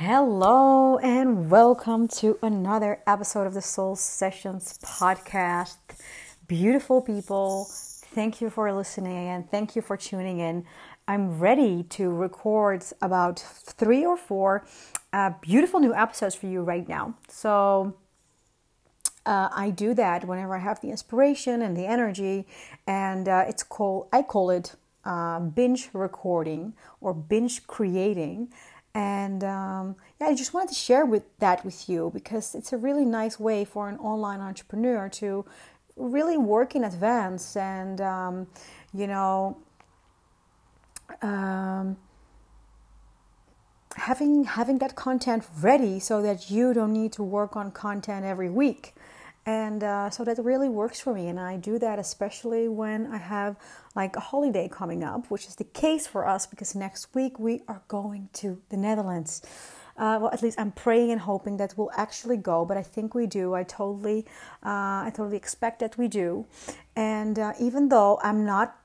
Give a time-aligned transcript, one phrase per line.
[0.00, 5.78] Hello, and welcome to another episode of the Soul Sessions podcast.
[6.46, 10.64] Beautiful people, thank you for listening and thank you for tuning in.
[11.08, 14.64] I'm ready to record about three or four
[15.12, 17.16] uh, beautiful new episodes for you right now.
[17.26, 17.96] So,
[19.26, 22.46] uh, I do that whenever I have the inspiration and the energy,
[22.86, 28.52] and uh, it's called I call it uh, binge recording or binge creating
[28.98, 32.76] and um, yeah i just wanted to share with that with you because it's a
[32.76, 35.44] really nice way for an online entrepreneur to
[35.96, 38.46] really work in advance and um,
[38.92, 39.56] you know
[41.22, 41.96] um,
[43.94, 48.50] having having that content ready so that you don't need to work on content every
[48.50, 48.94] week
[49.48, 53.16] and uh, so that really works for me and i do that especially when i
[53.16, 53.56] have
[53.96, 57.62] like a holiday coming up which is the case for us because next week we
[57.66, 59.40] are going to the netherlands
[59.96, 63.14] uh, well at least i'm praying and hoping that we'll actually go but i think
[63.14, 64.26] we do i totally
[64.66, 66.44] uh, i totally expect that we do
[66.94, 68.76] and uh, even though i'm not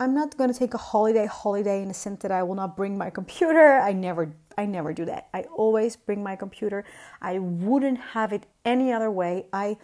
[0.00, 2.76] i'm not going to take a holiday holiday in the sense that i will not
[2.76, 5.28] bring my computer i never I never do that.
[5.32, 6.84] I always bring my computer.
[7.22, 9.46] I wouldn't have it any other way.
[9.52, 9.76] I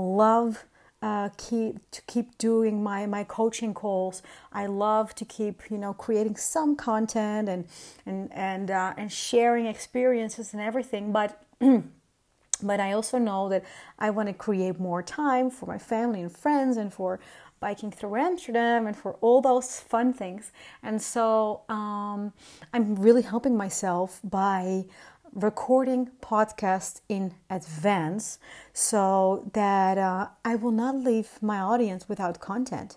[0.00, 0.64] love
[1.02, 4.22] uh, keep to keep doing my my coaching calls.
[4.52, 7.66] I love to keep you know creating some content and
[8.04, 11.12] and and uh, and sharing experiences and everything.
[11.12, 11.42] But
[12.62, 13.64] but I also know that
[13.98, 17.18] I want to create more time for my family and friends and for
[17.60, 20.50] biking through Amsterdam and for all those fun things.
[20.82, 22.32] And so um,
[22.72, 24.86] I'm really helping myself by
[25.34, 28.38] recording podcasts in advance
[28.72, 32.96] so that uh, I will not leave my audience without content.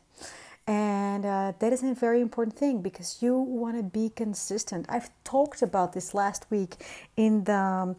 [0.65, 4.85] And uh, that is a very important thing because you want to be consistent.
[4.87, 6.75] I've talked about this last week
[7.17, 7.95] in the um,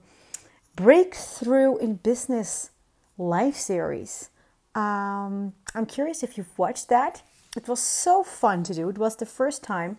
[0.74, 2.70] Breakthrough in Business
[3.18, 4.30] live series.
[4.74, 7.22] Um, I'm curious if you've watched that.
[7.56, 8.88] It was so fun to do.
[8.88, 9.98] It was the first time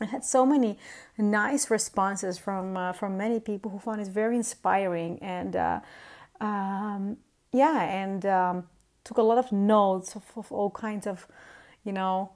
[0.00, 0.78] I had so many
[1.16, 5.80] nice responses from uh, from many people who found it very inspiring and uh,
[6.40, 7.16] um,
[7.52, 8.64] yeah, and um,
[9.04, 11.26] took a lot of notes of, of, all kinds of
[11.84, 12.30] you know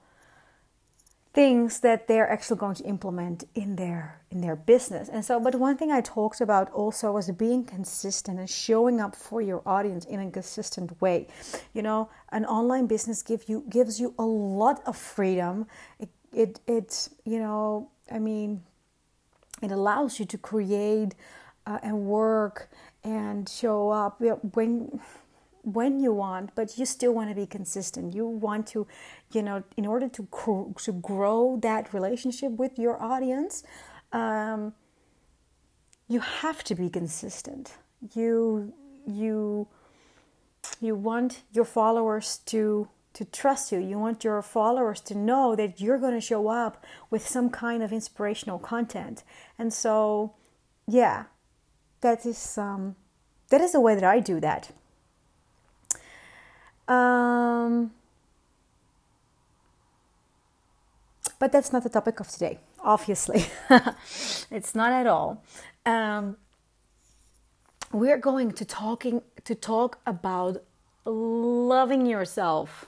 [1.33, 5.09] things that they're actually going to implement in their in their business.
[5.09, 9.15] And so, but one thing I talked about also was being consistent and showing up
[9.15, 11.27] for your audience in a consistent way.
[11.73, 15.67] You know, an online business give you gives you a lot of freedom.
[15.99, 18.63] It it it's you know i mean
[19.61, 21.15] it allows you to create
[21.65, 22.69] uh, and work
[23.03, 24.21] and show up
[24.53, 24.99] when
[25.63, 28.13] when you want but you still want to be consistent.
[28.13, 28.85] You want to
[29.31, 33.63] you know in order to to grow that relationship with your audience
[34.11, 34.73] um,
[36.07, 37.73] you have to be consistent.
[38.13, 38.73] You
[39.07, 39.67] you
[40.79, 43.79] you want your followers to to trust you.
[43.79, 47.83] You want your followers to know that you're going to show up with some kind
[47.83, 49.23] of inspirational content.
[49.57, 50.33] And so,
[50.87, 51.25] yeah,
[52.01, 52.95] that is um,
[53.49, 54.71] that is the way that I do that.
[56.87, 57.91] Um,
[61.39, 62.59] but that's not the topic of today.
[62.79, 63.45] Obviously,
[64.51, 65.43] it's not at all.
[65.85, 66.37] Um,
[67.91, 70.63] we're going to talking to talk about
[71.05, 72.87] loving yourself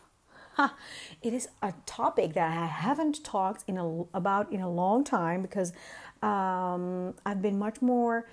[1.21, 5.41] it is a topic that I haven't talked in a, about in a long time
[5.41, 5.73] because
[6.21, 8.27] um, I've been much more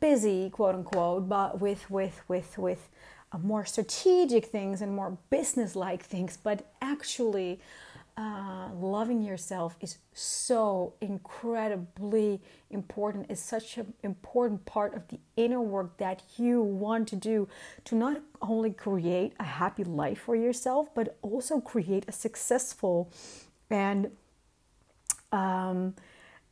[0.00, 2.88] busy, quote unquote, but with with with with
[3.42, 6.38] more strategic things and more business-like things.
[6.42, 7.60] But actually,
[8.18, 13.26] uh, loving yourself is so incredibly important.
[13.28, 17.46] It's such an important part of the inner work that you want to do
[17.84, 23.12] to not only create a happy life for yourself, but also create a successful
[23.70, 24.10] and
[25.30, 25.94] um,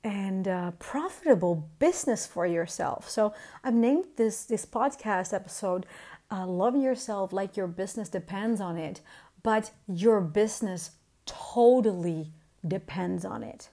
[0.04, 3.10] and uh, profitable business for yourself.
[3.10, 5.84] So I've named this this podcast episode
[6.30, 9.00] uh, "Love Yourself Like Your Business Depends on It,"
[9.42, 10.90] but your business
[11.26, 12.32] totally
[12.66, 13.68] depends on it.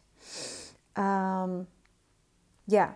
[0.96, 1.68] Um,
[2.68, 2.92] yeah.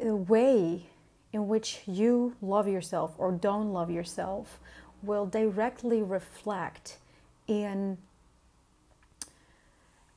[0.00, 0.86] The way
[1.32, 4.60] in which you love yourself or don't love yourself
[5.02, 6.98] will directly reflect
[7.46, 7.98] in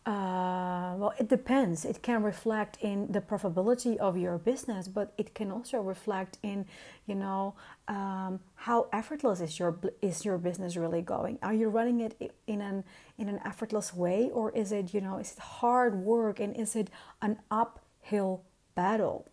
[0.05, 1.85] uh, well, it depends.
[1.85, 6.65] It can reflect in the profitability of your business, but it can also reflect in,
[7.05, 7.53] you know,
[7.87, 11.37] um, how effortless is your is your business really going?
[11.43, 12.83] Are you running it in an
[13.19, 16.75] in an effortless way, or is it, you know, is it hard work and is
[16.75, 16.89] it
[17.21, 18.41] an uphill
[18.75, 19.27] battle.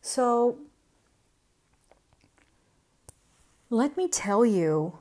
[0.00, 0.58] So,
[3.70, 4.98] let me tell you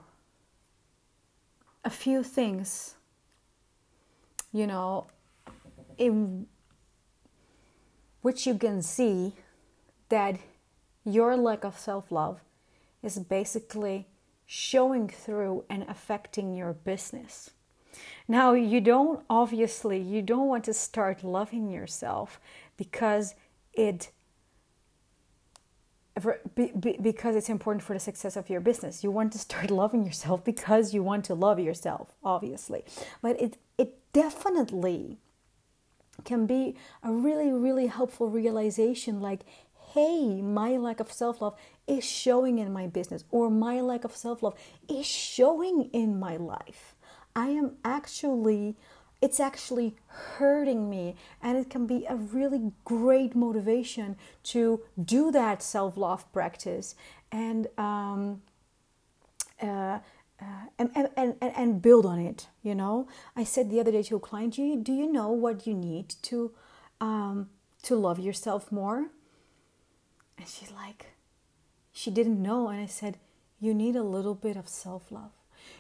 [1.84, 2.96] a few things,
[4.52, 5.08] you know,
[5.98, 6.48] in
[8.22, 9.34] which you can see
[10.10, 10.40] that
[11.04, 12.42] your lack of self love
[13.02, 14.08] is basically
[14.46, 17.52] showing through and affecting your business.
[18.28, 22.40] Now, you don't obviously, you don't want to start loving yourself
[22.78, 23.36] because
[23.74, 24.12] it
[27.02, 29.04] because it's important for the success of your business.
[29.04, 32.84] You want to start loving yourself because you want to love yourself, obviously.
[33.22, 35.18] But it it definitely
[36.24, 39.42] can be a really really helpful realization like
[39.94, 41.54] hey, my lack of self-love
[41.86, 46.96] is showing in my business or my lack of self-love is showing in my life.
[47.36, 48.78] I am actually
[49.22, 51.16] it's actually hurting me.
[51.42, 56.96] And it can be a really great motivation to do that self-love practice
[57.32, 58.42] and um,
[59.62, 60.00] uh,
[60.42, 60.46] uh,
[60.80, 63.08] and, and, and, and build on it you know?
[63.36, 65.74] I said the other day to a client do you, do you know what you
[65.74, 66.52] need to
[67.00, 67.50] um,
[67.84, 69.08] to love yourself more?
[70.38, 71.08] And she's like
[71.92, 72.70] she didn't know.
[72.70, 73.18] And i said
[73.60, 75.32] you need a little bit of self-love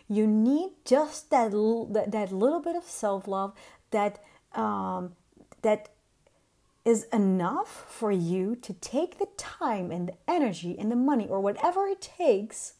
[0.09, 3.53] you need just that that, that little bit of self love
[3.91, 4.23] that
[4.53, 5.13] um,
[5.61, 5.89] that
[6.83, 11.39] is enough for you to take the time and the energy and the money or
[11.39, 12.73] whatever it takes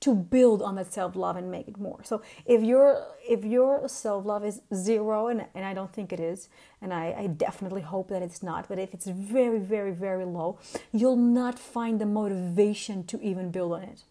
[0.00, 2.00] to build on that self-love and make it more.
[2.04, 6.48] So if your if your self-love is zero and, and i don't think it is
[6.80, 10.58] and I, I definitely hope that it's not but if it's very very very low
[10.90, 14.04] you'll not find the motivation to even build on it.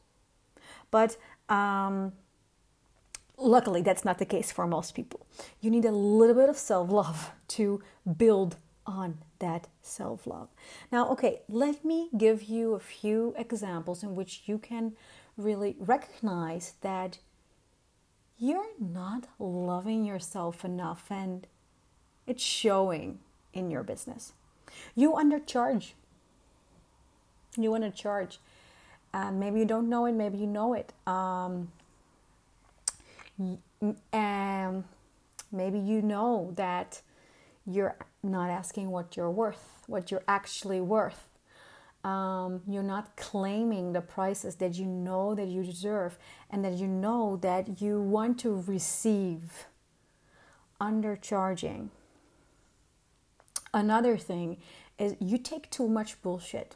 [0.92, 1.18] But
[1.50, 2.13] um,
[3.38, 5.25] luckily, that's not the case for most people.
[5.62, 7.81] You need a little bit of self love to
[8.18, 10.50] build on that self love.
[10.92, 14.94] Now, okay, let me give you a few examples in which you can
[15.38, 17.19] really recognize that
[18.38, 21.46] you're not loving yourself enough and
[22.25, 23.19] it's showing
[23.54, 24.34] in your business.
[24.96, 25.94] You undercharge.
[27.57, 28.38] You undercharge.
[29.14, 30.94] Uh, maybe you don't know it, maybe you know it.
[31.08, 31.72] Um,
[34.12, 34.84] and
[35.52, 37.02] maybe you know that
[37.66, 41.26] you're not asking what you're worth, what you're actually worth.
[42.04, 46.18] Um, you're not claiming the prices that you know that you deserve
[46.50, 49.66] and that you know that you want to receive
[50.80, 51.90] undercharging.
[53.74, 54.58] Another thing
[54.98, 56.76] is you take too much bullshit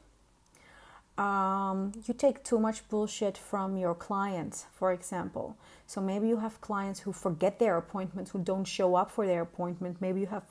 [1.18, 5.56] um, you take too much bullshit from your clients, for example.
[5.86, 9.42] So maybe you have clients who forget their appointments, who don't show up for their
[9.42, 9.98] appointment.
[10.02, 10.44] Maybe you have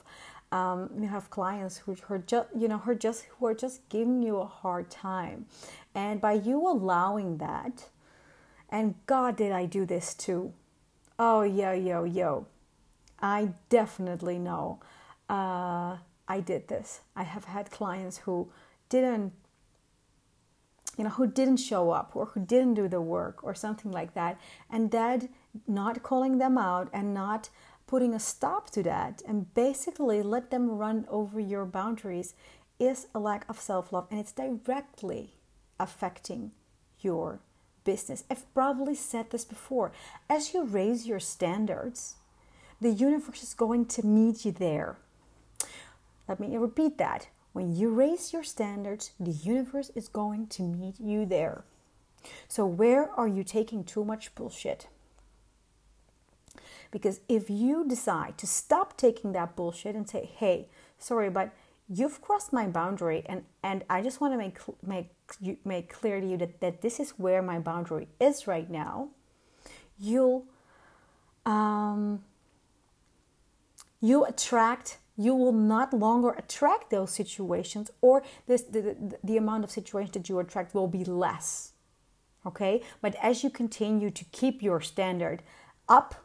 [0.53, 4.21] um, you have clients who are just you know who just who are just giving
[4.21, 5.47] you a hard time,
[5.95, 7.89] and by you allowing that,
[8.69, 10.53] and God did I do this too?
[11.19, 12.45] Oh yo yo yo,
[13.19, 14.79] I definitely know.
[15.29, 17.01] Uh, I did this.
[17.15, 18.49] I have had clients who
[18.89, 19.33] didn't
[20.97, 24.13] you know who didn't show up or who didn't do the work or something like
[24.13, 25.29] that and dad
[25.67, 27.49] not calling them out and not
[27.87, 32.33] putting a stop to that and basically let them run over your boundaries
[32.79, 35.35] is a lack of self-love and it's directly
[35.79, 36.51] affecting
[37.01, 37.39] your
[37.83, 38.23] business.
[38.29, 39.91] I've probably said this before.
[40.29, 42.15] As you raise your standards
[42.81, 44.97] the universe is going to meet you there.
[46.27, 50.99] Let me repeat that when you raise your standards, the universe is going to meet
[50.99, 51.63] you there.
[52.47, 54.87] So, where are you taking too much bullshit?
[56.91, 60.67] Because if you decide to stop taking that bullshit and say, hey,
[60.99, 61.51] sorry, but
[61.89, 65.09] you've crossed my boundary and, and I just want to make, make,
[65.65, 69.09] make clear to you that, that this is where my boundary is right now,
[69.99, 70.45] you'll,
[71.45, 72.23] um,
[73.99, 79.63] you attract you will not longer attract those situations or this, the, the, the amount
[79.63, 81.73] of situations that you attract will be less
[82.45, 82.81] okay?
[83.01, 85.43] But as you continue to keep your standard
[85.87, 86.15] up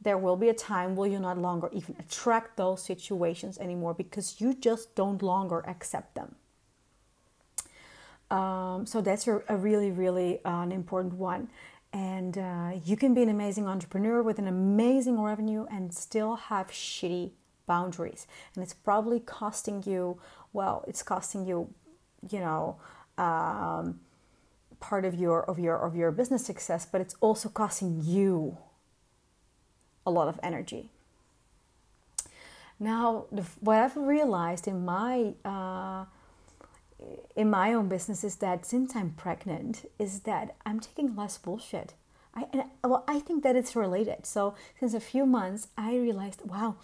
[0.00, 4.40] there will be a time where you not longer even attract those situations anymore because
[4.40, 6.34] you just don't longer accept them.
[8.30, 11.48] Um, so that's a, a really really uh, an important one.
[11.92, 16.68] And uh, you can be an amazing entrepreneur with an amazing revenue and still have
[16.68, 17.32] shitty
[17.74, 18.22] boundaries
[18.54, 20.00] and it's probably costing you
[20.58, 21.58] well it's costing you
[22.32, 22.62] you know
[23.26, 23.84] um,
[24.88, 28.56] part of your of your of your business success but it's also costing you
[30.04, 30.82] a lot of energy
[32.80, 33.26] Now,
[33.60, 36.06] what I've realized in my uh,
[37.36, 41.92] in my own business is that since I'm pregnant, is that I'm taking less bullshit.
[42.40, 44.20] I, and, well, I think that it's related.
[44.26, 46.76] So since a few months, I realized, wow,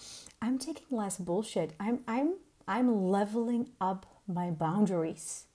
[0.44, 1.68] I'm taking less bullshit.
[1.84, 2.28] I'm I'm
[2.68, 5.46] I'm leveling up my boundaries,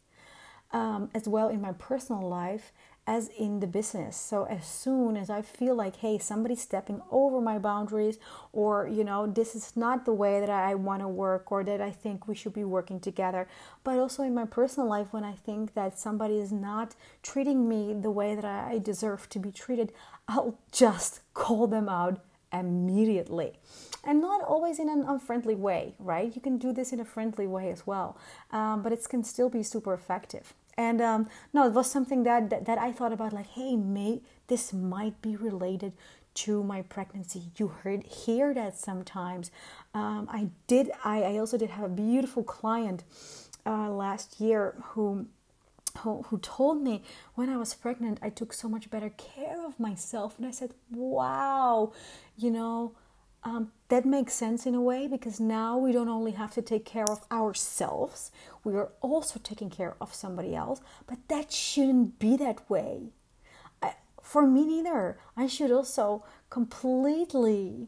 [0.72, 2.66] um, as well in my personal life
[3.08, 4.16] as in the business.
[4.16, 8.20] So as soon as I feel like, hey, somebody's stepping over my boundaries,
[8.54, 11.82] or you know, this is not the way that I want to work, or that
[11.82, 13.48] I think we should be working together,
[13.84, 17.94] but also in my personal life, when I think that somebody is not treating me
[17.94, 19.92] the way that I deserve to be treated,
[20.28, 23.54] I'll just call them out immediately.
[24.04, 26.34] And not always in an unfriendly way right?
[26.36, 28.18] You can do this in a friendly way as well.
[28.52, 31.22] Um, but it can still be super effective and um,
[31.54, 33.32] no, it was something that, that, that I thought about.
[33.40, 34.14] Like, hey, may
[34.48, 35.92] this might be related
[36.44, 37.42] to my pregnancy.
[37.58, 39.46] You heard hear that sometimes.
[39.94, 40.86] Um, I did.
[41.14, 43.00] I, I also did have a beautiful client
[43.66, 45.06] uh, last year who.
[46.04, 46.96] Who, who told me
[47.38, 50.30] when I was pregnant, I took so much better care of myself.
[50.38, 51.92] And I said, wow,
[52.38, 52.94] you know,
[53.44, 56.86] um, that makes sense in a way because now we don't only have to take
[56.86, 58.32] care of ourselves,
[58.64, 60.80] we are also taking care of somebody else.
[61.08, 63.14] But that shouldn't be that way.
[63.82, 65.18] I, for me, neither.
[65.36, 67.88] I should also completely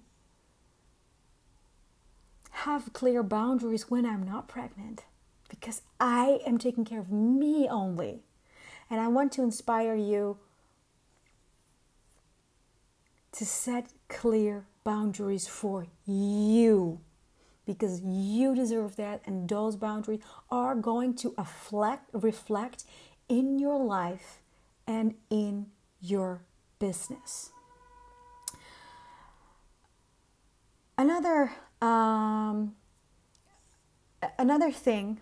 [2.51, 5.03] have clear boundaries when I'm not pregnant
[5.49, 8.23] because I am taking care of me only.
[8.89, 10.37] And I want to inspire you
[13.33, 16.99] to set clear boundaries for you
[17.65, 20.19] because you deserve that and those boundaries
[20.51, 22.83] are going to affect, reflect
[23.29, 24.41] in your life
[24.85, 25.67] and in
[26.01, 26.41] your
[26.79, 27.53] business
[30.97, 31.51] another
[31.81, 32.75] um,
[34.37, 35.19] another thing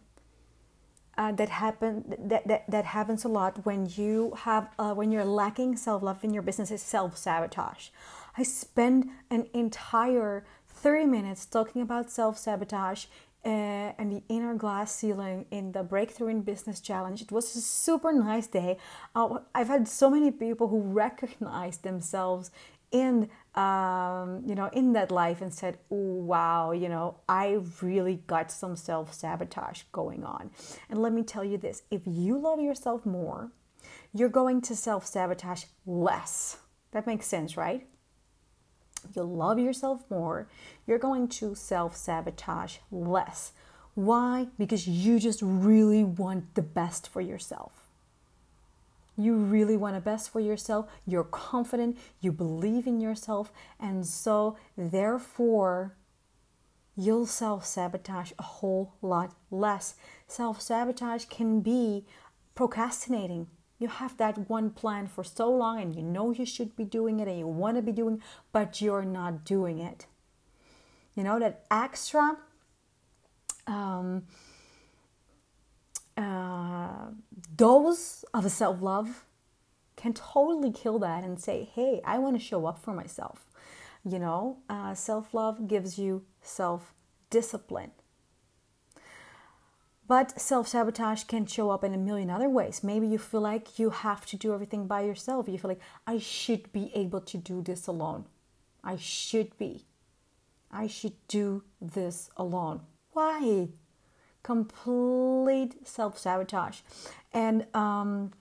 [1.17, 5.25] uh, that happen that, that that happens a lot when you have uh, when you're
[5.25, 7.89] lacking self love in your business is self sabotage.
[8.38, 13.06] I spend an entire 30 minutes talking about self sabotage
[13.44, 17.22] uh, and the inner glass ceiling in the Breakthrough in Business Challenge.
[17.22, 18.78] It was a super nice day.
[19.16, 22.52] Uh, I've had so many people who recognize themselves
[22.92, 28.22] in um, you know in that life and said oh wow you know i really
[28.28, 30.52] got some self-sabotage going on
[30.90, 33.52] and let me tell you this if you love yourself more
[34.14, 36.58] you're going to self-sabotage less
[36.92, 37.88] that makes sense right
[39.15, 40.48] you love yourself more,
[40.88, 43.53] you're going to self sabotage less.
[43.93, 44.48] Why?
[44.58, 47.89] Because you just really want the best for yourself.
[49.17, 50.88] You really want the best for yourself.
[51.05, 55.96] You're confident, you believe in yourself, and so therefore,
[56.96, 59.96] you'll self sabotage a whole lot less.
[60.27, 62.05] Self sabotage can be
[62.55, 63.48] procrastinating,
[63.82, 67.20] you have that one plan for so long and you know you should be doing
[67.20, 68.22] it and you want to be doing
[68.52, 70.06] but you're not doing it.
[71.16, 72.38] You know that extra
[73.66, 74.24] um,
[76.16, 77.08] uh,
[77.56, 79.26] dose of self-love
[79.96, 83.48] can totally kill that and say hey i want to show up for myself.
[84.06, 87.92] You know uh, self-love gives you self-discipline
[90.12, 92.84] but self sabotage can show up in a million other ways.
[92.84, 95.48] Maybe you feel like you have to do everything by yourself.
[95.48, 98.25] You feel like, I should be able to do this alone.
[98.84, 99.86] I should be.
[100.70, 102.82] I should do this alone.
[103.13, 103.70] Why?
[104.44, 106.82] Complete self sabotage.
[107.32, 108.34] And, um,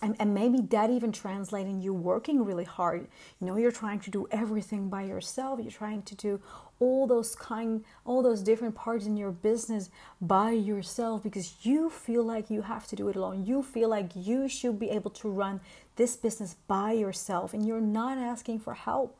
[0.00, 3.08] and, and maybe that even translates in you working really hard.
[3.40, 5.60] You know, you're trying to do everything by yourself.
[5.60, 6.40] You're trying to do
[6.78, 9.90] all those kind all those different parts in your business
[10.20, 13.46] by yourself because you feel like you have to do it alone.
[13.46, 15.60] You feel like you should be able to run
[15.96, 19.16] this business by yourself and you're not asking for help.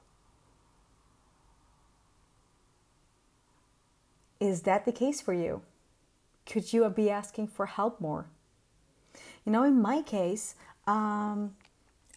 [4.39, 5.63] Is that the case for you?
[6.45, 8.27] Could you be asking for help more?
[9.45, 11.55] You know in my case um,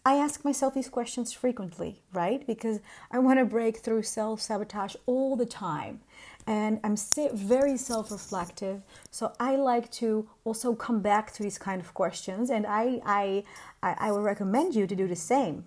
[0.04, 2.46] I ask myself these questions frequently, right?
[2.46, 2.80] Because
[3.10, 6.00] I want to break through self sabotage all the time.
[6.46, 6.96] And I'm
[7.34, 8.82] very self reflective.
[9.10, 12.48] So I like to also come back to these kind of questions.
[12.48, 13.44] And I, I,
[13.82, 15.64] I would recommend you to do the same.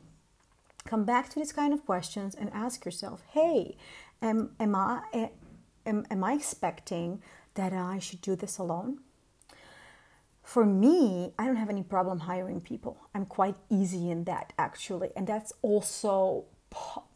[0.85, 3.77] Come back to these kind of questions and ask yourself hey,
[4.21, 5.29] am, am, I,
[5.85, 7.21] am, am I expecting
[7.53, 8.99] that I should do this alone?
[10.43, 12.97] For me, I don't have any problem hiring people.
[13.15, 15.09] I'm quite easy in that actually.
[15.15, 16.45] And that's also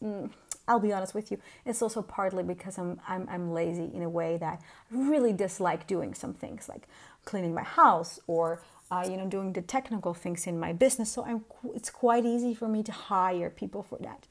[0.02, 0.30] mm,
[0.68, 4.08] I'll be honest with you, it's also partly because I'm, I'm, I'm lazy in a
[4.08, 6.86] way that I really dislike doing some things like
[7.24, 11.10] cleaning my house or uh, you know doing the technical things in my business.
[11.12, 11.44] So I'm,
[11.74, 14.26] it's quite easy for me to hire people for that,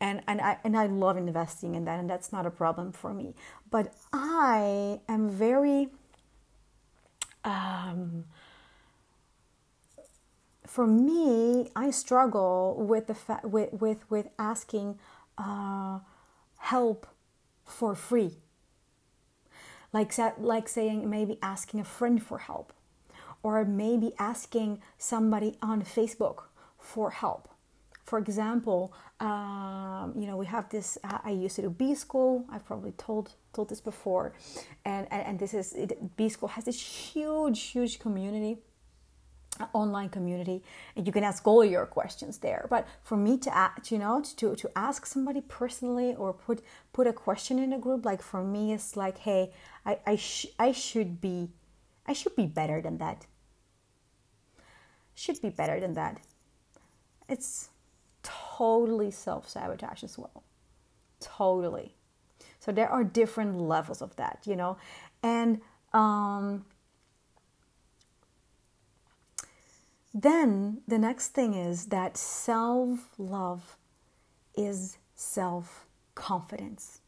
[0.00, 3.12] and and I and I love investing in that, and that's not a problem for
[3.12, 3.34] me.
[3.70, 5.88] But I am very
[7.44, 8.24] um,
[10.66, 14.98] for me, I struggle with the fa- with, with with asking
[15.38, 16.00] uh,
[16.58, 17.06] help
[17.64, 18.38] for free.
[19.92, 22.72] Like like saying maybe asking a friend for help,
[23.42, 26.44] or maybe asking somebody on Facebook
[26.78, 27.48] for help.
[28.04, 30.98] For example, um, you know we have this.
[31.02, 32.44] I used to do B school.
[32.50, 34.26] I've probably told told this before,
[34.84, 38.54] and and, and this is it, B school has this huge huge community
[39.72, 40.62] online community
[40.94, 42.66] and you can ask all your questions there.
[42.70, 46.62] But for me to ask you know to, to ask somebody personally or put
[46.92, 49.52] put a question in a group like for me it's like hey
[49.84, 51.50] i i, sh- I should be
[52.06, 53.26] i should be better than that.
[55.14, 56.20] Should be better than that.
[57.28, 57.70] It's
[58.22, 60.44] totally self-sabotage as well.
[61.18, 61.97] Totally
[62.68, 64.76] so there are different levels of that you know
[65.22, 65.58] and
[65.94, 66.66] um
[70.14, 73.76] Then the next thing is that self love
[74.56, 77.00] is self confidence.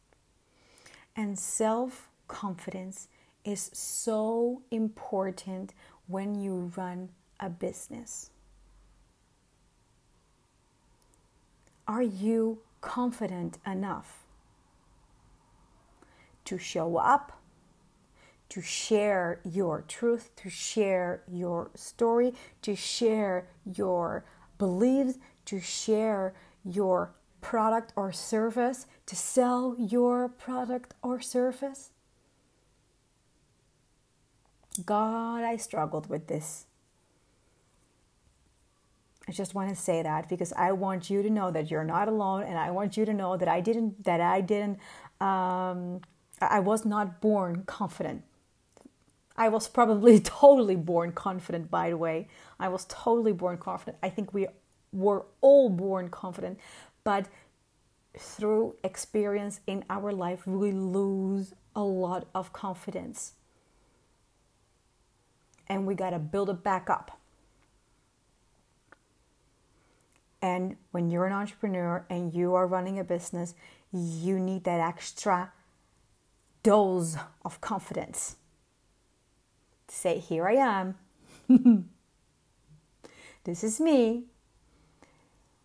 [1.13, 3.09] And self confidence
[3.43, 5.73] is so important
[6.07, 8.29] when you run a business.
[11.85, 14.20] Are you confident enough
[16.51, 17.41] to show up
[18.51, 24.25] to share your truth, to share your story, to share your
[24.57, 26.33] beliefs, to share
[26.65, 31.91] your product or service, to sell your product or service.
[34.85, 36.65] God, I struggled with this.
[39.29, 42.09] I just want to say that because I want you to know that you're not
[42.09, 44.77] alone, and I want you to know that I didn't that I didn't
[45.21, 46.01] um,
[46.49, 48.23] I was not born confident.
[49.37, 52.27] I was probably totally born confident, by the way.
[52.59, 53.97] I was totally born confident.
[54.01, 54.47] I think we
[54.91, 56.59] were all born confident,
[57.03, 57.27] but
[58.17, 63.33] through experience in our life, we lose a lot of confidence.
[65.67, 67.17] And we got to build it back up.
[70.41, 73.53] And when you're an entrepreneur and you are running a business,
[73.93, 75.53] you need that extra
[76.63, 78.35] dose of confidence
[79.87, 80.95] say, Here I am.
[83.43, 84.25] this is me.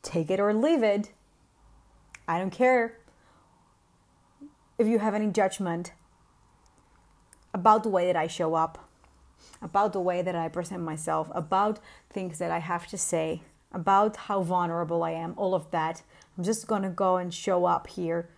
[0.02, 1.12] Take it or leave it.
[2.28, 2.98] I don't care
[4.78, 5.92] if you have any judgment
[7.54, 8.88] about the way that I show up,
[9.62, 11.78] about the way that I present myself, about
[12.10, 16.02] things that I have to say, about how vulnerable I am, all of that.
[16.36, 18.28] I'm just gonna go and show up here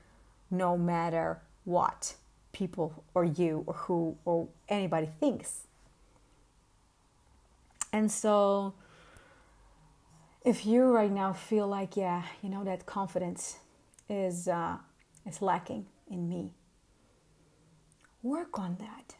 [0.50, 2.14] no matter what
[2.58, 5.60] people or you or who or anybody thinks.
[7.92, 8.74] And so,
[10.44, 13.58] if you right now feel like, yeah, you know, that confidence
[14.08, 14.76] is uh,
[15.26, 16.52] is lacking in me,
[18.22, 19.14] work on that.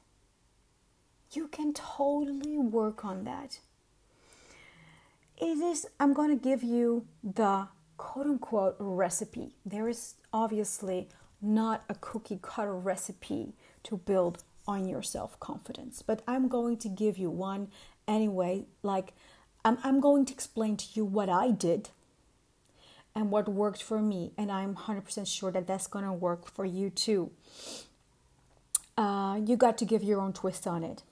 [1.33, 3.61] You can totally work on that.
[5.40, 5.87] It is.
[6.01, 9.55] I'm going to give you the quote unquote recipe.
[9.64, 11.09] There is obviously
[11.40, 16.88] not a cookie cutter recipe to build on your self confidence, but I'm going to
[16.88, 17.68] give you one
[18.07, 19.12] anyway, like
[19.64, 21.90] I'm, I'm going to explain to you what I did
[23.14, 26.64] and what worked for me, and I'm 100% sure that that's going to work for
[26.64, 27.31] you too.
[28.96, 31.03] Uh, you got to give your own twist on it.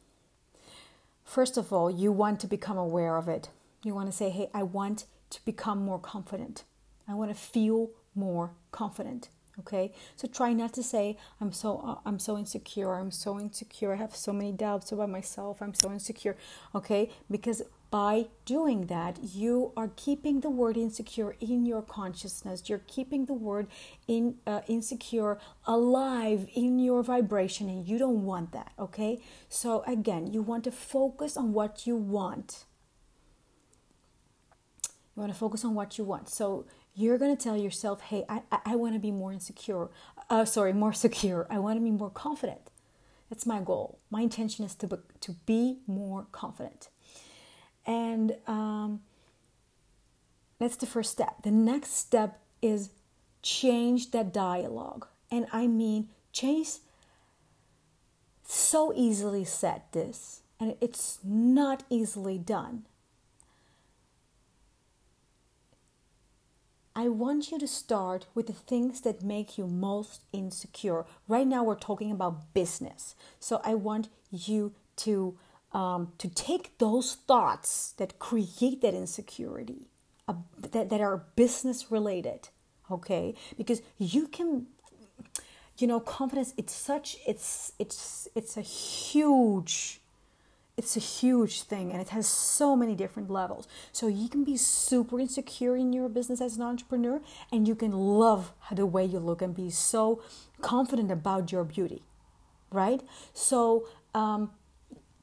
[1.25, 3.49] First of all, you want to become aware of it.
[3.83, 6.65] You want to say, hey, I want to become more confident.
[7.09, 9.29] I want to feel more confident
[9.61, 9.93] okay?
[10.17, 13.97] So try not to say i'm so uh, i'm so insecure i'm so insecure i
[13.97, 16.37] have so many doubts about myself i'm so insecure
[16.75, 17.11] okay?
[17.31, 22.69] Because by doing that you are keeping the word insecure in your consciousness.
[22.69, 23.69] You're keeping the word
[24.09, 29.21] in uh, insecure alive in your vibration and you don't want that okay?
[29.49, 32.65] So again you want to focus on what you want.
[35.15, 36.29] You want to focus on what you want.
[36.29, 36.67] So
[36.97, 39.89] you're going to tell yourself, hey, I, I, I want to be more insecure.
[40.31, 41.47] Uh, sorry, more secure.
[41.51, 42.71] I want to be more confident.
[43.29, 43.99] That's my goal.
[44.11, 46.89] My intention is to be, to be more confident.
[47.85, 49.01] And um,
[50.59, 51.43] that's the first step.
[51.43, 52.91] The next step is
[53.43, 55.07] change that dialogue.
[55.31, 56.79] And I mean, change
[58.45, 62.87] so easily said this, and it's not easily done.
[66.97, 71.05] I want you to start with the things that make you most insecure.
[71.29, 73.15] Right now, we're talking about business.
[73.39, 74.73] So I want you
[75.05, 75.37] to,
[75.73, 79.91] um, to take those thoughts that create that insecurity,
[80.27, 82.49] uh, that, that are business related,
[82.91, 83.35] okay?
[83.59, 84.69] Because you can
[85.79, 90.01] you know confidence it's such it's it's it's a huge
[90.77, 93.67] it's a huge thing and it has so many different levels.
[93.93, 97.93] So you can be super insecure in your business as an entrepreneur and you can
[97.93, 100.23] love the way you look and be so
[100.61, 102.03] confident about your beauty,
[102.71, 103.01] right?
[103.33, 104.51] So, um,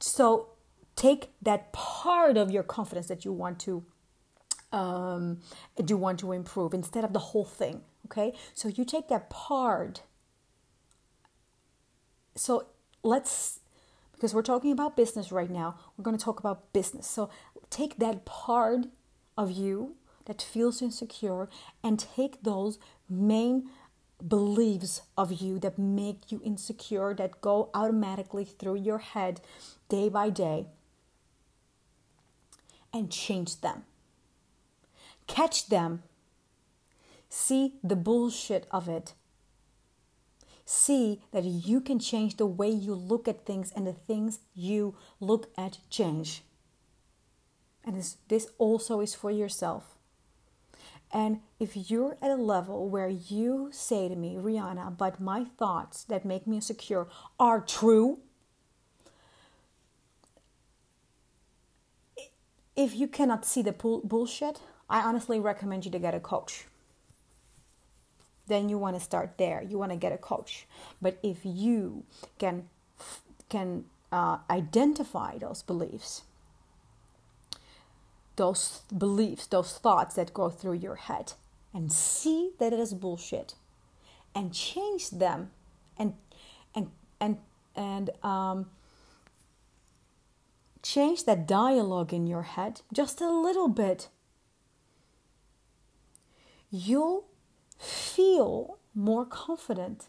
[0.00, 0.48] so
[0.96, 3.84] take that part of your confidence that you want to
[4.72, 5.38] um,
[5.86, 7.82] you want to improve instead of the whole thing.
[8.06, 10.02] Okay, so you take that part.
[12.34, 12.66] So
[13.04, 13.60] let's
[14.24, 15.76] because we're talking about business right now.
[15.98, 17.06] We're going to talk about business.
[17.06, 17.28] So
[17.68, 18.86] take that part
[19.36, 21.50] of you that feels insecure
[21.82, 23.68] and take those main
[24.26, 29.42] beliefs of you that make you insecure, that go automatically through your head
[29.90, 30.68] day by day,
[32.94, 33.84] and change them.
[35.26, 36.02] Catch them.
[37.28, 39.12] See the bullshit of it
[40.64, 44.94] see that you can change the way you look at things and the things you
[45.20, 46.42] look at change.
[47.84, 49.98] And this, this also is for yourself.
[51.12, 56.02] And if you're at a level where you say to me, Rihanna, but my thoughts
[56.04, 57.06] that make me insecure
[57.38, 58.18] are true,
[62.74, 66.66] if you cannot see the bullshit, I honestly recommend you to get a coach
[68.46, 69.62] then you want to start there.
[69.62, 70.66] You want to get a coach.
[71.00, 72.04] But if you
[72.38, 72.68] can
[73.48, 76.22] can uh, identify those beliefs
[78.36, 81.32] those beliefs those thoughts that go through your head
[81.72, 83.54] and see that it is bullshit
[84.34, 85.50] and change them
[85.98, 86.14] and
[86.74, 87.38] and and
[87.76, 88.66] and um,
[90.82, 94.08] change that dialogue in your head just a little bit
[96.70, 97.24] you'll
[98.14, 100.08] feel more confident.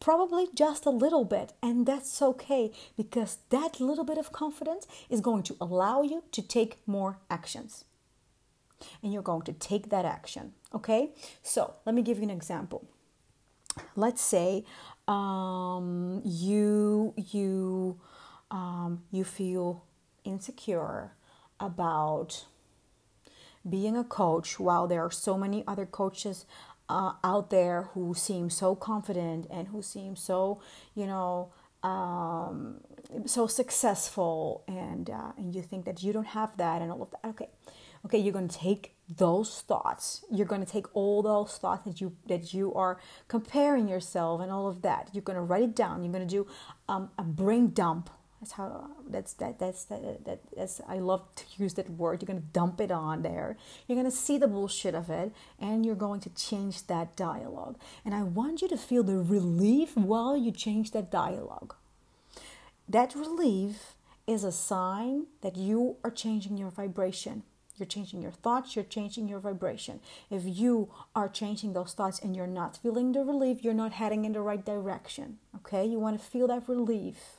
[0.00, 5.20] Probably just a little bit, and that's okay because that little bit of confidence is
[5.20, 7.84] going to allow you to take more actions.
[9.00, 11.10] And you're going to take that action, okay?
[11.42, 12.84] So, let me give you an example.
[13.94, 14.64] Let's say
[15.06, 18.00] um, you you
[18.50, 19.84] um, you feel
[20.24, 21.12] insecure
[21.60, 22.44] about
[23.68, 26.44] being a coach while there are so many other coaches
[26.92, 30.60] uh, out there who seem so confident and who seem so,
[30.94, 31.50] you know,
[31.82, 32.80] um,
[33.26, 37.10] so successful, and uh, and you think that you don't have that and all of
[37.10, 37.24] that.
[37.30, 37.48] Okay,
[38.04, 40.24] okay, you're to take those thoughts.
[40.30, 44.68] You're to take all those thoughts that you that you are comparing yourself and all
[44.68, 45.10] of that.
[45.12, 46.04] You're to write it down.
[46.04, 46.46] You're to do
[46.88, 48.10] um, a brain dump
[48.42, 52.20] that's how that's that that's that, that that's I love to use that word.
[52.20, 53.56] You're gonna dump it on there.
[53.86, 57.78] You're gonna see the bullshit of it, and you're going to change that dialogue.
[58.04, 61.76] And I want you to feel the relief while you change that dialogue.
[62.88, 63.94] That relief
[64.26, 67.44] is a sign that you are changing your vibration.
[67.76, 70.00] You're changing your thoughts, you're changing your vibration.
[70.30, 74.24] If you are changing those thoughts and you're not feeling the relief, you're not heading
[74.24, 75.38] in the right direction.
[75.56, 75.86] Okay?
[75.86, 77.38] You want to feel that relief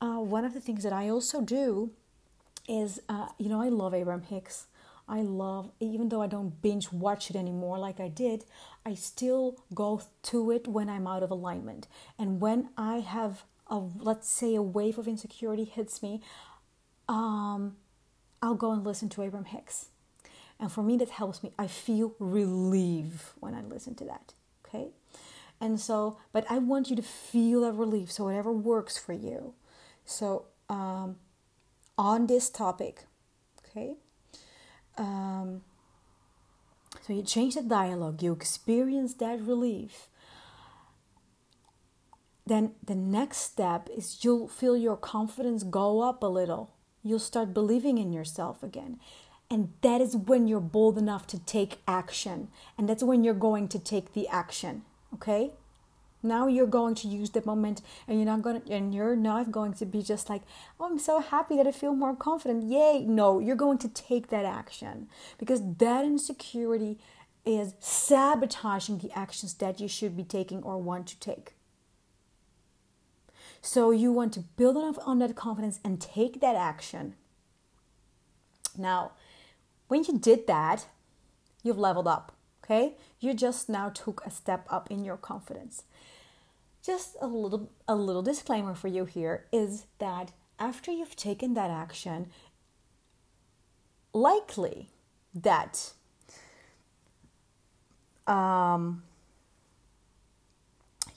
[0.00, 1.90] uh, one of the things that I also do
[2.68, 4.66] is, uh, you know, I love Abraham Hicks.
[5.08, 8.44] I love, even though I don't binge watch it anymore like I did,
[8.86, 11.88] I still go to it when I'm out of alignment.
[12.16, 16.22] And when I have, a, let's say, a wave of insecurity hits me,
[17.08, 17.76] um,
[18.40, 19.86] I'll go and listen to Abraham Hicks.
[20.60, 21.52] And for me, that helps me.
[21.58, 24.34] I feel relief when I listen to that.
[24.64, 24.90] Okay?
[25.60, 28.12] And so, but I want you to feel that relief.
[28.12, 29.54] So, whatever works for you.
[30.10, 31.16] So, um,
[31.96, 33.04] on this topic,
[33.60, 33.94] okay,
[34.98, 35.62] um,
[37.00, 40.08] so you change the dialogue, you experience that relief.
[42.44, 46.74] Then the next step is you'll feel your confidence go up a little.
[47.04, 48.98] You'll start believing in yourself again.
[49.48, 52.48] And that is when you're bold enough to take action.
[52.76, 54.82] And that's when you're going to take the action.
[55.14, 55.52] Okay?
[56.22, 59.50] Now you're going to use the moment and you're not going to and you're not
[59.50, 60.42] going to be just like
[60.78, 64.28] oh i'm so happy that i feel more confident yay no you're going to take
[64.28, 66.98] that action because that insecurity
[67.44, 71.54] is sabotaging the actions that you should be taking or want to take.
[73.62, 77.14] So you want to build on that confidence and take that action.
[78.76, 79.12] Now,
[79.88, 80.86] when you did that,
[81.62, 82.32] you've leveled up,
[82.64, 82.94] okay?
[83.18, 85.82] You just now took a step up in your confidence.
[86.82, 91.70] Just a little a little disclaimer for you here is that after you've taken that
[91.70, 92.30] action,
[94.14, 94.88] likely
[95.34, 95.92] that
[98.26, 99.02] um,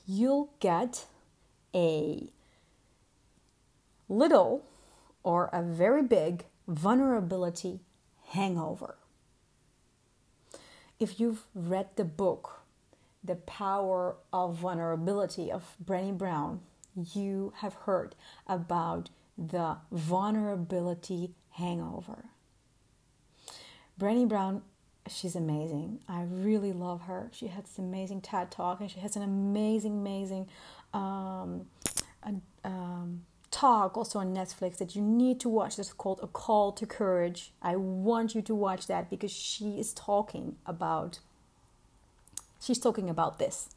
[0.06, 1.06] you'll get
[1.74, 2.30] a
[4.10, 4.66] little
[5.24, 7.80] or a very big vulnerability
[8.30, 8.98] hangover.
[11.00, 12.63] If you've read the book,
[13.24, 16.62] The Power of Vulnerability of Brené Brown,
[16.96, 18.16] you have heard
[18.48, 22.26] about the vulnerability hangover.
[24.00, 24.62] Brené Brown,
[25.08, 26.00] she's amazing.
[26.08, 27.30] I really love her.
[27.34, 30.50] She has this amazing TED talk and she has an amazing, amazing
[30.94, 31.68] um,
[32.64, 35.78] um, talk also on Netflix that you need to watch.
[35.78, 37.52] That's called A Call to Courage.
[37.62, 41.20] I want you to watch that because she is talking about
[42.64, 43.70] she's talking about this.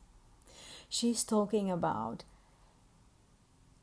[0.88, 2.25] She's talking about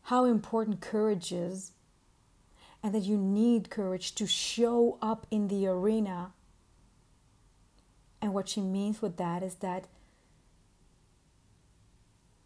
[0.04, 1.72] how important courage is
[2.82, 6.32] and that you need courage to show up in the arena.
[8.22, 9.86] And what she means with that is that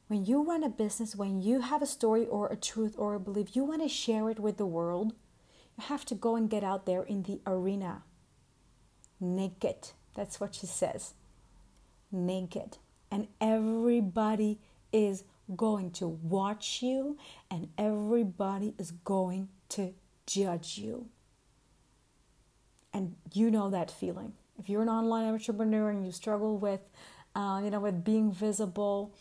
[0.07, 3.19] when you run a business, when you have a story or a truth or a
[3.19, 5.13] belief, you want to share it with the world,
[5.77, 8.03] you have to go and get out there in the arena.
[9.19, 9.89] Naked.
[10.15, 11.13] That's what she says.
[12.11, 12.77] Naked.
[13.11, 14.59] And everybody
[14.91, 15.23] is
[15.55, 17.17] going to watch you
[17.49, 19.93] and everybody is going to
[20.25, 21.07] judge you.
[22.93, 24.33] And you know that feeling.
[24.59, 26.81] If you're an online entrepreneur and you struggle with,
[27.35, 29.13] uh, you know, with being visible,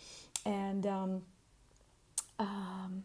[0.47, 1.23] and um,
[2.39, 3.05] um,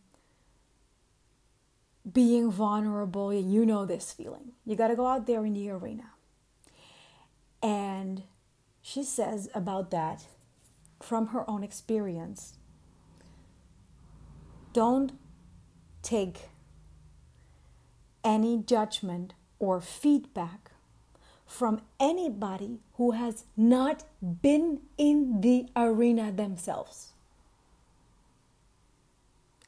[2.10, 3.34] being vulnerable.
[3.34, 4.54] You know this feeling.
[4.66, 6.12] You got to go out there in the arena.
[7.64, 8.24] And
[8.82, 10.26] she says about that
[11.02, 12.58] from her own experience.
[14.74, 15.14] Don't
[16.02, 16.50] take
[18.24, 20.72] any judgment or feedback
[21.46, 24.04] from anybody who has not
[24.42, 27.10] been in the arena themselves.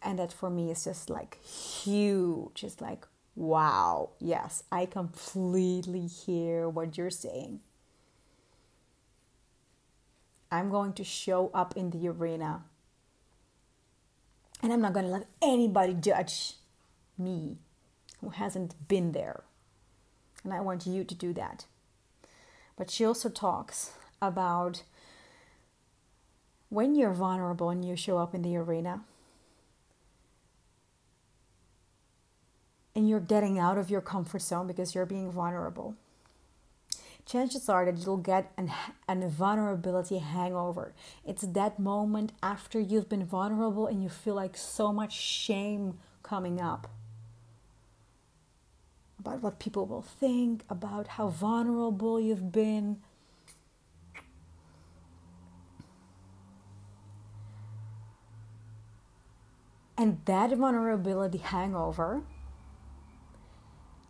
[0.02, 2.64] And that for me is just like huge.
[2.64, 7.60] It's like wow yes i completely hear what you're saying
[10.54, 12.64] i'm going to show up in the arena.
[14.62, 16.54] And i'm not going to let anybody judge
[17.18, 17.58] me
[18.22, 19.44] who hasn't been there.
[20.44, 21.66] And i want you to do that.
[22.76, 24.84] But she also talks about
[26.70, 29.02] when you're vulnerable and you show up in the arena
[32.96, 35.96] and you're getting out of your comfort zone because you're being vulnerable,
[37.26, 38.72] chances are that you'll get an,
[39.08, 40.94] an vulnerability hangover.
[41.26, 46.62] It's that moment after you've been vulnerable and you feel like so much shame coming
[46.62, 46.88] up
[49.20, 52.98] about what people will think, about how vulnerable you've been.
[59.98, 62.24] And that vulnerability hangover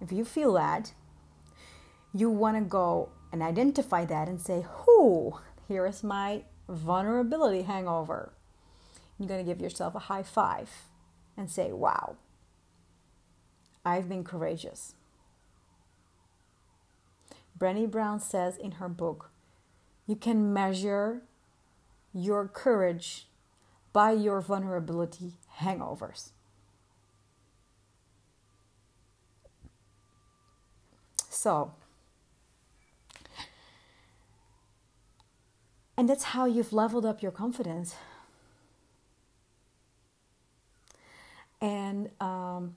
[0.03, 0.91] if you feel that,
[2.13, 8.33] you want to go and identify that and say, Whoo, here is my vulnerability hangover.
[9.17, 10.69] You're going to give yourself a high five
[11.35, 12.17] and say, Wow,
[13.83, 14.93] I've been courageous.
[17.57, 19.31] Brené Brown says in her book,
[20.05, 21.23] You can measure
[22.13, 23.27] your courage
[23.91, 26.31] by your vulnerability hangovers.
[31.29, 31.73] So,
[35.97, 37.95] and that's how you've leveled up your confidence.
[41.61, 42.75] And um,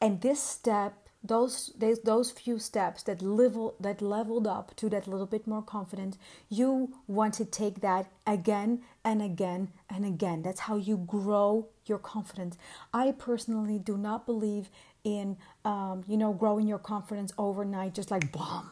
[0.00, 5.26] and this step, those those few steps that level that leveled up to that little
[5.26, 10.42] bit more confidence, you want to take that again and again and again.
[10.42, 12.56] That's how you grow your confidence.
[12.92, 14.70] I personally do not believe
[15.04, 18.70] in um, you know growing your confidence overnight just like bomb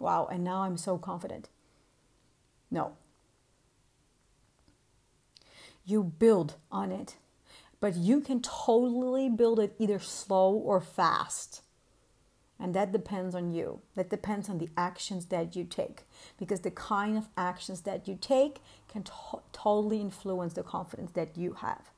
[0.00, 1.48] wow and now i'm so confident
[2.70, 2.96] no
[5.84, 7.16] you build on it
[7.80, 11.62] but you can totally build it either slow or fast
[12.58, 13.80] And that depends on you.
[13.96, 16.02] That depends on the actions that you take.
[16.38, 21.36] Because the kind of actions that you take can to- totally influence the confidence that
[21.36, 21.90] you have.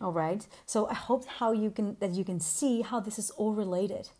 [0.00, 0.46] All right.
[0.66, 4.10] So I hope how you can that you can see how this is all related.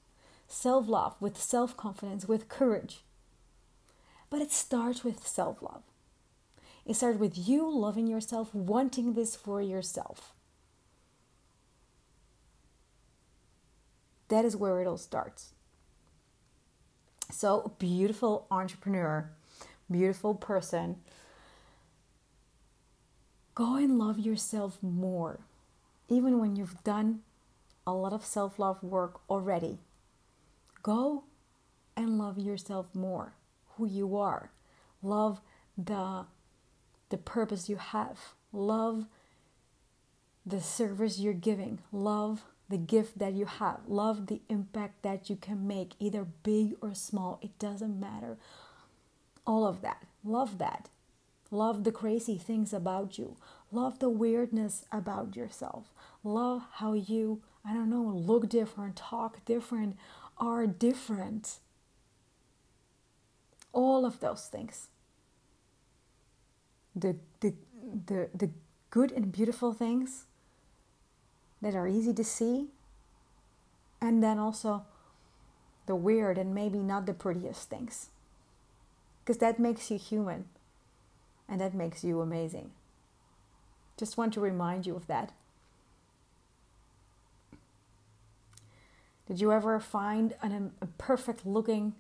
[0.49, 3.03] Self-love with self-confidence with courage.
[4.31, 5.83] But it starts with self-love.
[6.85, 10.33] It starts with you loving yourself, wanting this for yourself.
[14.29, 15.53] That is where it all starts.
[17.31, 19.31] So, beautiful entrepreneur,
[19.91, 20.97] beautiful person,
[23.55, 25.41] go and love yourself more,
[26.09, 27.21] even when you've done
[27.87, 29.79] a lot of self love work already.
[30.87, 31.25] Go
[31.97, 33.33] and love yourself more,
[33.71, 34.53] who you are.
[35.03, 35.41] Love
[35.77, 36.27] the,
[37.09, 38.35] the purpose you have.
[38.53, 39.07] Love
[40.47, 41.81] the service you're giving.
[41.91, 43.81] Love the gift that you have.
[43.89, 47.41] Love the impact that you can make, either big or small.
[47.43, 48.37] It doesn't matter.
[49.45, 50.05] All of that.
[50.23, 50.89] Love that.
[51.51, 53.37] Love the crazy things about you.
[53.73, 55.91] Love the weirdness about yourself.
[56.23, 59.97] Love how you, I don't know, look different, talk different,
[60.39, 61.59] are different.
[63.73, 64.89] All of those things.
[66.95, 67.55] The, the,
[68.07, 68.51] the, the
[68.91, 70.25] good and beautiful things
[71.61, 72.69] that are easy to see,
[74.01, 74.85] and then also
[75.87, 78.11] the weird and maybe not the prettiest things.
[79.25, 80.47] Because that makes you human
[81.49, 82.71] and that makes you amazing.
[83.97, 85.33] Just want to remind you of that.
[89.27, 91.95] Did you ever find an, a perfect looking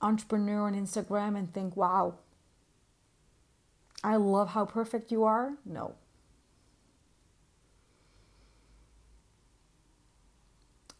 [0.00, 2.14] entrepreneur on Instagram and think, wow,
[4.02, 5.54] I love how perfect you are?
[5.64, 5.94] No.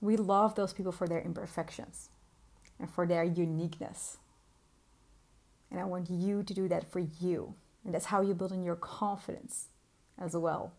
[0.01, 2.11] We love those people for their imperfections
[2.79, 4.18] and for their uniqueness.
[5.70, 7.55] And I want you to do that for you.
[7.85, 9.66] And that's how you build in your confidence
[10.18, 10.73] as well.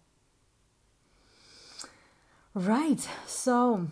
[2.54, 3.88] Right, so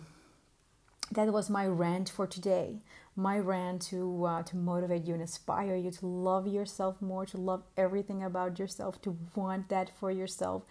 [1.14, 2.82] that was my rant for today.
[3.16, 7.36] My rant to uh, to motivate you and inspire you to love yourself more, to
[7.36, 10.64] love everything about yourself, to want that for yourself,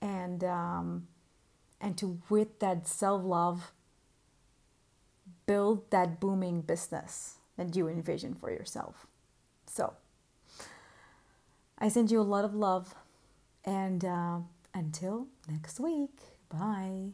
[0.00, 1.08] and um,
[1.80, 3.72] and to with that self love
[5.46, 9.06] build that booming business that you envision for yourself.
[9.66, 9.94] So,
[11.78, 12.94] I send you a lot of love,
[13.64, 14.38] and uh,
[14.74, 16.10] until next week,
[16.50, 17.12] bye.